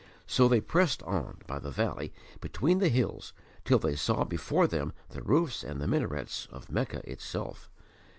[0.25, 4.93] So they pressed on by the valley between the hills till they saw before them
[5.09, 7.69] the roofs and the minarets of Mecca itself.